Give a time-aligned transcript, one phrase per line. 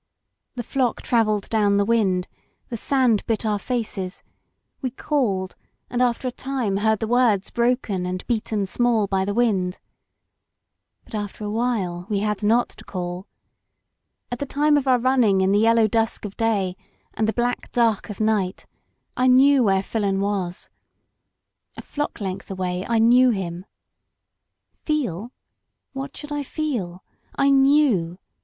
[0.55, 2.27] The flock travelled down the wind,
[2.69, 4.23] the sand bit our faces;
[4.81, 5.55] we called,
[5.91, 9.79] and after a time heard the words broken and beaten small by the wind.
[11.03, 13.27] But after a little we had not to call.
[14.31, 16.75] All the time of our running in the yellow dusk of day
[17.13, 18.65] and the black dark of night,
[19.15, 20.67] I knew where Filon was.
[21.77, 23.65] A flock length away, I knew him.
[24.83, 25.31] Feel?
[25.93, 27.03] What should I feel?
[27.35, 28.17] I knew.